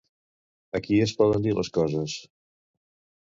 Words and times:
Aquí 0.79 0.95
es 1.03 1.13
poden 1.19 1.45
dir 1.47 1.53
les 1.59 1.69
coses. 1.77 2.17